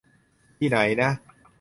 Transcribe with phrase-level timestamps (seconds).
[0.57, 1.09] ที่ไหนนะ?